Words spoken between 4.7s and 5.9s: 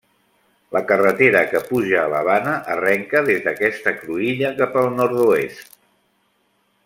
al nord-oest.